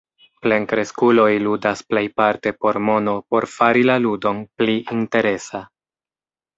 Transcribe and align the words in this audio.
Plenkreskuloj 0.45 1.27
ludas 1.49 1.83
plejparte 1.91 2.55
por 2.65 2.81
mono 2.89 3.15
por 3.35 3.49
fari 3.59 3.87
la 3.93 4.01
ludon 4.09 4.45
pli 4.59 4.81
interesa. 5.01 5.67